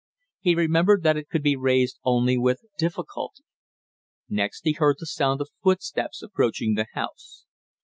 He 0.39 0.55
remembered 0.55 1.03
that 1.03 1.15
it 1.15 1.29
could 1.29 1.43
be 1.43 1.55
raised 1.55 1.99
only 2.03 2.35
with 2.35 2.65
difficulty. 2.79 3.43
Next 4.27 4.61
he 4.63 4.71
heard 4.73 4.95
the 4.97 5.05
sound 5.05 5.41
of 5.41 5.51
footsteps 5.61 6.23
approaching 6.23 6.73
the 6.73 6.87
house. 6.95 7.45